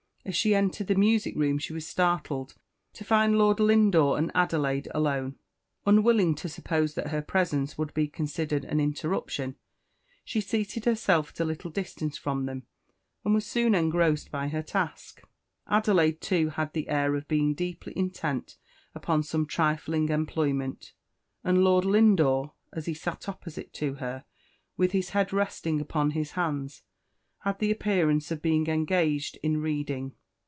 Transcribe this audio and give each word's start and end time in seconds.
As 0.23 0.35
she 0.35 0.53
entered 0.53 0.85
the 0.85 0.93
music 0.93 1.35
room 1.35 1.57
she 1.57 1.73
was 1.73 1.87
startled 1.87 2.53
to 2.93 3.03
find 3.03 3.37
Lord 3.39 3.59
Lindore 3.59 4.19
and 4.19 4.31
Adelaide 4.35 4.87
alone. 4.93 5.37
Unwilling 5.87 6.35
to 6.35 6.47
suppose 6.47 6.93
that 6.93 7.07
her 7.07 7.23
presence 7.23 7.75
would 7.75 7.91
be 7.95 8.07
considered 8.07 8.63
as 8.63 8.71
an 8.71 8.79
interruption, 8.79 9.55
she 10.23 10.39
seated 10.39 10.85
herself 10.85 11.31
at 11.31 11.39
a 11.39 11.43
little 11.45 11.71
distance 11.71 12.19
from 12.19 12.45
them, 12.45 12.63
and 13.25 13.33
was 13.33 13.47
soon 13.47 13.73
engrossed 13.73 14.29
by 14.29 14.47
her 14.47 14.61
task. 14.61 15.23
Adelaide, 15.67 16.21
too, 16.21 16.49
had 16.49 16.73
the 16.73 16.87
air 16.87 17.15
of 17.15 17.27
being 17.27 17.55
deeply 17.55 17.91
intent 17.97 18.57
upon 18.93 19.23
some 19.23 19.47
trifling 19.47 20.07
employment; 20.09 20.93
and 21.43 21.63
Lord 21.63 21.83
Lindore, 21.83 22.53
as 22.71 22.85
he 22.85 22.93
sat 22.93 23.27
opposite 23.27 23.73
to 23.73 23.95
her, 23.95 24.23
with 24.77 24.91
his 24.91 25.09
head 25.09 25.33
resting 25.33 25.81
upon 25.81 26.11
his 26.11 26.33
hands, 26.33 26.83
had 27.39 27.57
the 27.57 27.71
appearance 27.71 28.29
of 28.29 28.39
being 28.39 28.67
engaged 28.67 29.35
in 29.41 29.57
reading. 29.59 30.13